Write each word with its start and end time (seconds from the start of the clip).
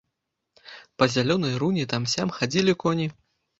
Па 1.01 1.09
зялёнай 1.17 1.53
руні 1.65 1.85
там-сям 1.93 2.35
хадзілі 2.41 2.77
коні. 2.85 3.07